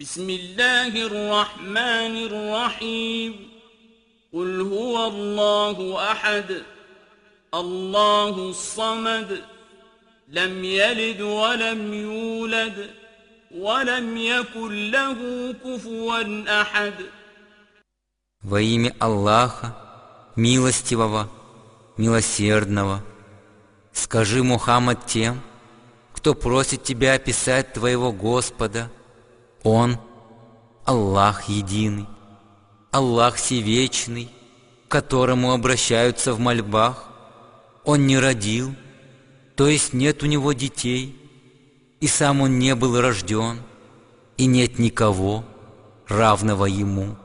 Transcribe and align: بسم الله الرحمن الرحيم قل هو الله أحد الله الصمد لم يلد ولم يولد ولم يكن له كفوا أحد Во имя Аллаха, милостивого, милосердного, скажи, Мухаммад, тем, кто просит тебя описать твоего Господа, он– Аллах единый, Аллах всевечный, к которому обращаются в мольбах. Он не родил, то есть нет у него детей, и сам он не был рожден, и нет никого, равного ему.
بسم 0.00 0.30
الله 0.30 1.06
الرحمن 1.06 2.14
الرحيم 2.26 3.48
قل 4.32 4.60
هو 4.60 5.06
الله 5.06 6.10
أحد 6.12 6.62
الله 7.54 8.28
الصمد 8.50 9.42
لم 10.28 10.64
يلد 10.64 11.20
ولم 11.20 11.94
يولد 11.94 12.90
ولم 13.54 14.16
يكن 14.16 14.90
له 14.90 15.18
كفوا 15.64 16.60
أحد 16.60 16.94
Во 18.42 18.60
имя 18.60 18.94
Аллаха, 18.98 19.74
милостивого, 20.36 21.30
милосердного, 21.96 23.02
скажи, 23.92 24.42
Мухаммад, 24.42 25.06
тем, 25.06 25.40
кто 26.12 26.34
просит 26.34 26.82
тебя 26.82 27.14
описать 27.14 27.72
твоего 27.72 28.12
Господа, 28.12 28.90
он– 29.63 29.97
Аллах 30.89 31.49
единый, 31.49 32.07
Аллах 32.89 33.35
всевечный, 33.35 34.31
к 34.87 34.91
которому 34.91 35.53
обращаются 35.53 36.33
в 36.33 36.39
мольбах. 36.39 37.07
Он 37.83 38.07
не 38.07 38.17
родил, 38.17 38.73
то 39.55 39.67
есть 39.67 39.93
нет 39.93 40.23
у 40.23 40.25
него 40.25 40.51
детей, 40.53 41.15
и 41.99 42.07
сам 42.07 42.41
он 42.41 42.57
не 42.57 42.73
был 42.73 42.99
рожден, 42.99 43.61
и 44.37 44.47
нет 44.47 44.79
никого, 44.79 45.45
равного 46.07 46.65
ему. 46.65 47.15